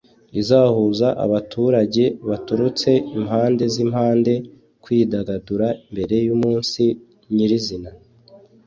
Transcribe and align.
izahuza 0.39 1.07
abaturage 1.25 2.03
baturutse 2.29 2.89
impande 3.17 3.63
n’impande 3.75 4.33
kwidagadura 4.83 5.67
mbere 5.91 6.15
y’umunsi 6.27 6.83
nyir’izina 7.35 7.91